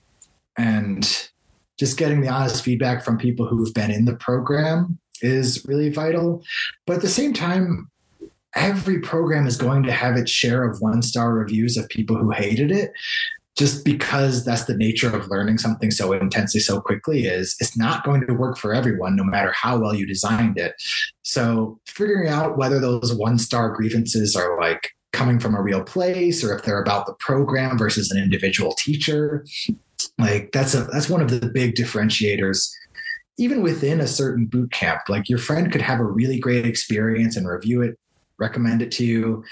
[0.58, 1.30] and
[1.78, 6.42] just getting the honest feedback from people who've been in the program is really vital.
[6.86, 7.90] But at the same time,
[8.54, 12.30] every program is going to have its share of one star reviews of people who
[12.30, 12.92] hated it
[13.56, 18.04] just because that's the nature of learning something so intensely so quickly is it's not
[18.04, 20.74] going to work for everyone no matter how well you designed it
[21.22, 26.42] so figuring out whether those one star grievances are like coming from a real place
[26.42, 29.44] or if they're about the program versus an individual teacher
[30.18, 32.72] like that's a that's one of the big differentiators
[33.38, 37.36] even within a certain boot camp, like your friend could have a really great experience
[37.36, 37.98] and review it,
[38.38, 39.44] recommend it to you.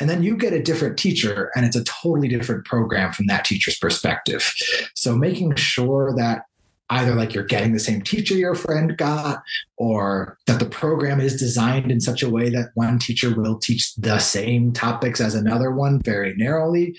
[0.00, 3.44] And then you get a different teacher and it's a totally different program from that
[3.44, 4.54] teacher's perspective.
[4.94, 6.44] So making sure that
[6.90, 9.42] either like you're getting the same teacher your friend got
[9.78, 13.94] or that the program is designed in such a way that one teacher will teach
[13.94, 16.94] the same topics as another one very narrowly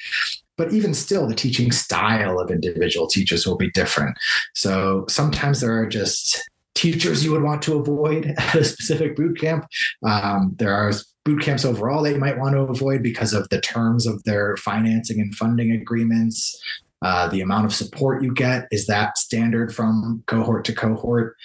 [0.57, 4.17] but even still the teaching style of individual teachers will be different.
[4.53, 6.41] So sometimes there are just
[6.75, 9.65] teachers you would want to avoid at a specific boot camp.
[10.05, 10.91] Um, there are
[11.25, 14.57] boot camps overall that you might want to avoid because of the terms of their
[14.57, 16.59] financing and funding agreements.
[17.01, 21.35] Uh, the amount of support you get is that standard from cohort to cohort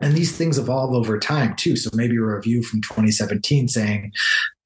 [0.00, 1.76] and these things evolve over time too.
[1.76, 4.12] So maybe a review from 2017 saying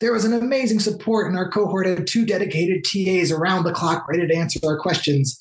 [0.00, 4.06] there was an amazing support in our cohort had two dedicated TAs around the clock
[4.08, 5.40] ready to answer our questions.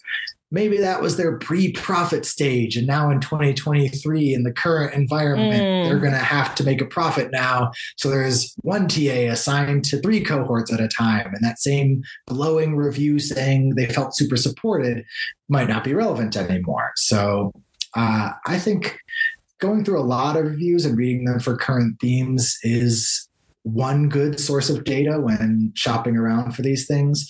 [0.49, 2.77] Maybe that was their pre-profit stage.
[2.77, 5.85] And now in 2023, in the current environment, mm.
[5.85, 7.71] they're going to have to make a profit now.
[7.97, 11.33] So there's one TA assigned to three cohorts at a time.
[11.33, 15.03] And that same glowing review saying they felt super supported
[15.49, 16.93] might not be relevant anymore.
[16.95, 17.51] So
[17.93, 18.99] uh, I think
[19.59, 23.27] going through a lot of reviews and reading them for current themes is
[23.63, 27.27] one good source of data when shopping around for these things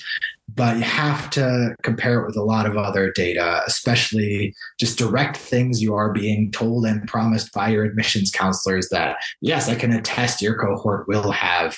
[0.53, 5.35] but you have to compare it with a lot of other data especially just direct
[5.35, 9.91] things you are being told and promised by your admissions counselors that yes i can
[9.91, 11.75] attest your cohort will have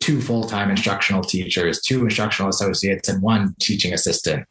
[0.00, 4.46] two full-time instructional teachers two instructional associates and one teaching assistant.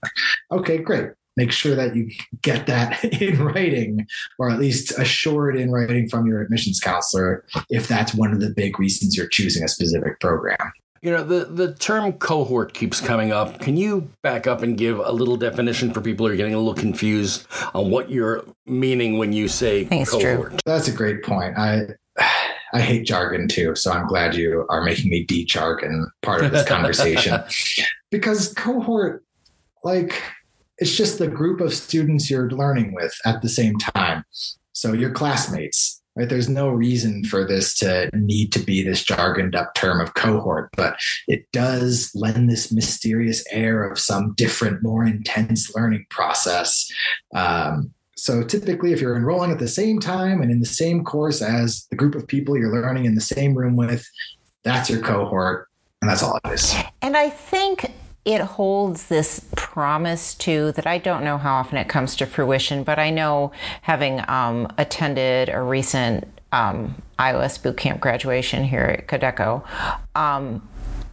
[0.51, 2.09] Okay great make sure that you
[2.41, 4.07] get that in writing
[4.37, 8.49] or at least assured in writing from your admissions counselor if that's one of the
[8.49, 10.71] big reasons you're choosing a specific program.
[11.01, 13.61] You know, the, the term cohort keeps coming up.
[13.61, 16.57] Can you back up and give a little definition for people who are getting a
[16.57, 20.49] little confused on what you're meaning when you say cohort?
[20.49, 20.57] True.
[20.65, 21.57] That's a great point.
[21.57, 21.87] I
[22.73, 26.67] I hate jargon too, so I'm glad you are making me de-jargon part of this
[26.67, 27.41] conversation.
[28.11, 29.23] because cohort,
[29.83, 30.21] like
[30.79, 34.23] it's just the group of students you're learning with at the same time.
[34.73, 36.27] So your classmates, right?
[36.27, 40.69] There's no reason for this to need to be this jargoned up term of cohort,
[40.75, 46.89] but it does lend this mysterious air of some different, more intense learning process.
[47.35, 51.41] Um, so typically, if you're enrolling at the same time and in the same course
[51.41, 54.05] as the group of people you're learning in the same room with,
[54.63, 55.67] that's your cohort.
[56.01, 56.75] And that's all it is.
[57.01, 57.91] And I think
[58.25, 62.83] it holds this promise too that I don't know how often it comes to fruition,
[62.83, 63.51] but I know
[63.81, 69.63] having um, attended a recent um, iOS bootcamp graduation here at Kodeco,
[70.15, 70.67] um,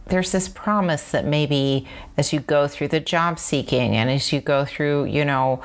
[0.07, 1.85] there's this promise that maybe
[2.17, 5.61] as you go through the job seeking and as you go through, you know,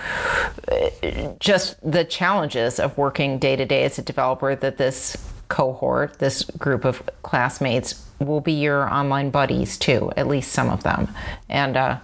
[1.38, 5.16] just the challenges of working day to day as a developer, that this
[5.53, 10.82] cohort, this group of classmates, will be your online buddies too, at least some of
[10.82, 11.14] them.
[11.50, 11.98] And uh,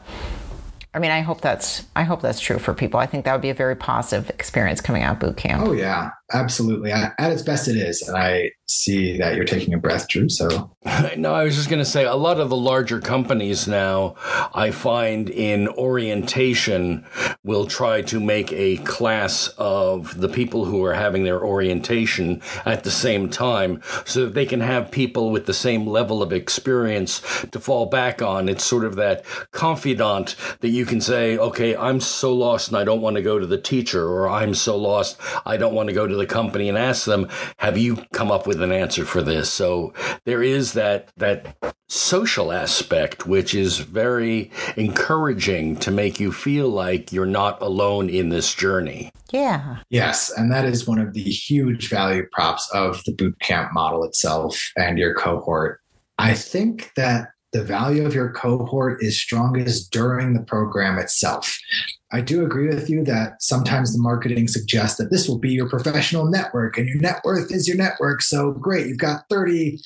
[0.92, 3.01] I mean, I hope that's I hope that's true for people.
[3.01, 5.66] I think that would be a very positive experience coming out of boot camp.
[5.66, 6.92] Oh yeah, absolutely.
[6.92, 8.02] At its best, it is.
[8.02, 10.28] And I see that you're taking a breath, Dru.
[10.28, 10.70] So,
[11.16, 14.14] no, I was just going to say a lot of the larger companies now,
[14.54, 17.06] I find in orientation,
[17.42, 22.84] will try to make a class of the people who are having their orientation at
[22.84, 27.20] the same time so that they can have people with the same level of experience
[27.50, 28.50] to fall back on.
[28.50, 32.84] It's sort of that confidant that you can say, okay, I'm so lost and I
[32.84, 35.94] don't want to go to the teacher, or I'm so lost, I don't want to
[35.94, 39.22] go to the company and ask them, have you come up with an answer for
[39.22, 39.50] this?
[39.50, 39.92] So
[40.24, 41.56] there is that, that
[41.88, 48.28] social aspect, which is very encouraging to make you feel like you're not alone in
[48.28, 49.10] this journey.
[49.30, 49.78] Yeah.
[49.88, 50.30] Yes.
[50.36, 54.60] And that is one of the huge value props of the boot camp model itself
[54.76, 55.80] and your cohort.
[56.18, 61.58] I think that the value of your cohort is strongest during the program itself.
[62.11, 65.68] I do agree with you that sometimes the marketing suggests that this will be your
[65.68, 68.22] professional network and your net worth is your network.
[68.22, 69.78] So great, you've got 30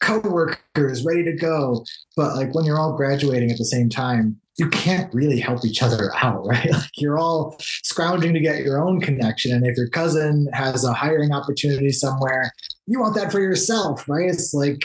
[0.00, 1.84] coworkers ready to go.
[2.16, 5.82] But like when you're all graduating at the same time, you can't really help each
[5.82, 6.70] other out, right?
[6.70, 9.52] Like you're all scrounging to get your own connection.
[9.52, 12.52] And if your cousin has a hiring opportunity somewhere,
[12.86, 14.30] you want that for yourself, right?
[14.30, 14.84] It's like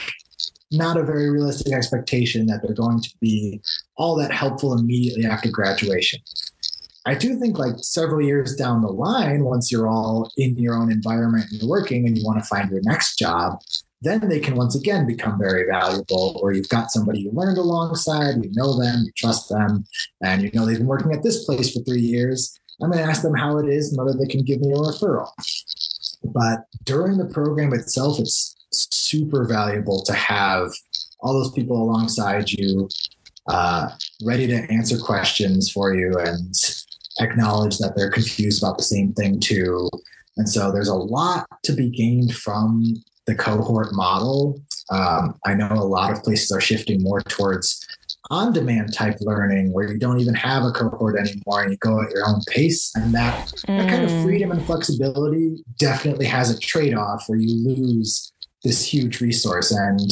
[0.71, 3.61] not a very realistic expectation that they're going to be
[3.97, 6.19] all that helpful immediately after graduation.
[7.05, 10.91] I do think like several years down the line, once you're all in your own
[10.91, 13.59] environment and you're working and you want to find your next job,
[14.01, 16.39] then they can once again become very valuable.
[16.41, 19.85] Or you've got somebody you learned alongside, you know them, you trust them,
[20.21, 22.57] and you know they've been working at this place for three years.
[22.81, 24.75] I'm going to ask them how it is and whether they can give me a
[24.75, 25.29] referral.
[26.23, 30.71] But during the program itself, it's super valuable to have
[31.19, 32.89] all those people alongside you,
[33.47, 33.89] uh,
[34.23, 36.55] ready to answer questions for you and
[37.19, 39.89] acknowledge that they're confused about the same thing too.
[40.37, 42.95] And so there's a lot to be gained from
[43.27, 44.61] the cohort model.
[44.89, 47.85] Um, I know a lot of places are shifting more towards
[48.29, 52.01] on demand type learning where you don't even have a cohort anymore and you go
[52.01, 52.91] at your own pace.
[52.95, 53.77] And that, mm.
[53.77, 54.23] that kind of mm.
[54.23, 58.31] freedom and flexibility definitely has a trade off where you lose
[58.63, 60.11] this huge resource and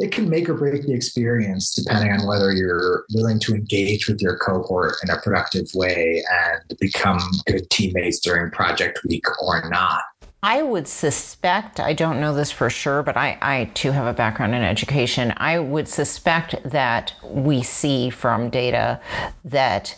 [0.00, 4.20] it can make or break the experience depending on whether you're willing to engage with
[4.22, 10.00] your cohort in a productive way and become good teammates during project week or not.
[10.42, 14.14] I would suspect, I don't know this for sure, but I, I too have a
[14.14, 15.34] background in education.
[15.36, 19.00] I would suspect that we see from data
[19.44, 19.94] that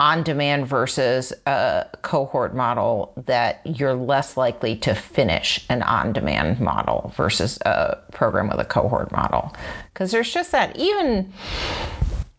[0.00, 6.58] on demand versus a cohort model that you're less likely to finish an on demand
[6.58, 9.54] model versus a program with a cohort model.
[9.92, 11.32] Because there's just that, even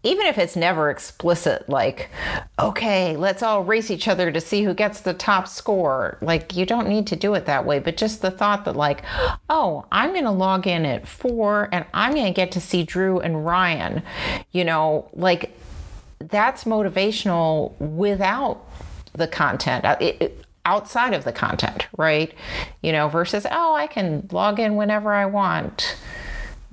[0.04, 2.10] even if it's never explicit, like,
[2.58, 6.18] okay, let's all race each other to see who gets the top score.
[6.22, 7.78] Like, you don't need to do it that way.
[7.78, 9.04] But just the thought that, like,
[9.48, 12.84] oh, I'm going to log in at four and I'm going to get to see
[12.84, 14.02] Dru and Ryan,
[14.52, 15.56] you know, like,
[16.30, 18.68] that's motivational without
[19.14, 19.86] the content.
[19.86, 22.34] Uh, it, it, outside of the content, right?
[22.82, 25.96] You know, versus, oh, I can log in whenever I want.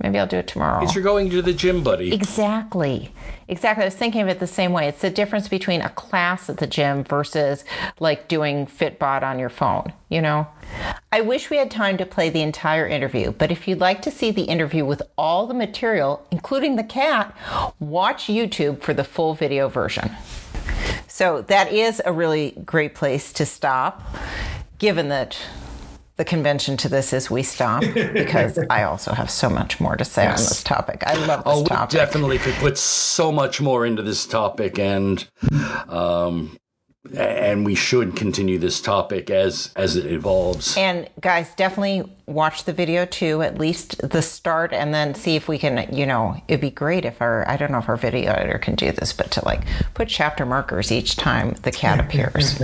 [0.01, 0.81] Maybe I'll do it tomorrow.
[0.83, 2.13] It's you're going to the gym, buddy.
[2.13, 3.11] Exactly.
[3.49, 3.83] Exactly.
[3.83, 4.87] I was thinking of it the same way.
[4.87, 7.65] It's the difference between a class at the gym versus
[7.99, 10.47] like doing Fitbod on your phone, you know?
[11.11, 14.11] I wish we had time to play the entire interview, but if you'd like to
[14.11, 17.35] see the interview with all the material, including the cat,
[17.79, 20.11] watch YouTube for the full video version.
[21.07, 24.03] So that is a really great place to stop,
[24.77, 25.37] given that
[26.19, 30.03] the convention to this is we stop because I also have so much more to
[30.03, 30.39] say yes.
[30.41, 31.01] on this topic.
[31.07, 31.93] I love this oh, topic.
[31.93, 35.25] We definitely could put so much more into this topic, and
[35.87, 36.57] um,
[37.17, 40.75] and we should continue this topic as as it evolves.
[40.77, 45.47] And guys, definitely watch the video too, at least the start, and then see if
[45.47, 45.93] we can.
[45.95, 48.75] You know, it'd be great if our I don't know if our video editor can
[48.75, 49.61] do this, but to like
[49.93, 52.61] put chapter markers each time the cat appears.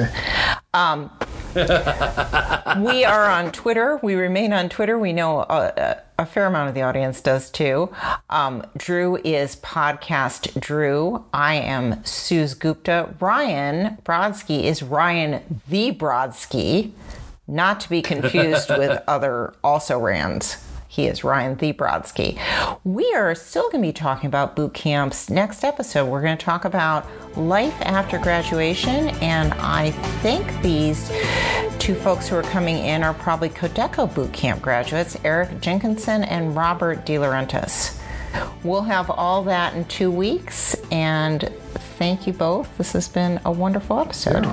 [0.74, 1.10] um,
[1.56, 4.00] we are on Twitter.
[4.04, 5.00] We remain on Twitter.
[5.00, 7.90] We know a, a fair amount of the audience does too.
[8.30, 11.26] Um, Dru is podcast Drew.
[11.34, 13.14] I am Suze Gupta.
[13.20, 16.92] Ryan Brodsky is Ryan the Brodsky,
[17.48, 20.58] not to be confused with other also Rands.
[20.96, 22.40] He is Ryan the Brodsky.
[22.86, 25.30] We are still going to be talking about boot camps.
[25.30, 29.92] Next episode, we're going to talk about life after graduation, and I
[30.22, 31.12] think these
[31.80, 36.56] two folks who are coming in are probably Kodeco boot camp graduates, Eric Jenkinson and
[36.56, 38.00] Robert DeLaurentis.
[38.64, 41.42] We'll have all that in two weeks, and
[41.98, 42.78] thank you both.
[42.78, 44.48] This has been a wonderful episode.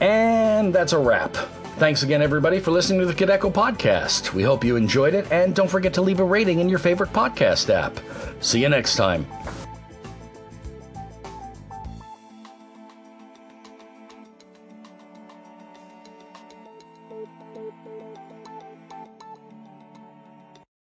[0.00, 1.36] And that's a wrap.
[1.76, 4.32] Thanks again, everybody, for listening to the Kodeco podcast.
[4.32, 7.12] We hope you enjoyed it, and don't forget to leave a rating in your favorite
[7.12, 8.00] podcast app.
[8.40, 9.26] See you next time.